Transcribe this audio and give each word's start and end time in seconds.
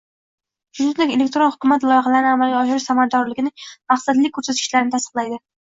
shuningdek 0.77 1.13
elektron 1.15 1.51
hukumat 1.51 1.85
loyihalarini 1.91 2.33
amalga 2.39 2.59
oshirish 2.65 2.89
samaradorligining 2.89 3.55
maqsadli 3.95 4.37
ko‘rsatkichlarini 4.41 4.97
tasdiqlaydi. 4.99 5.45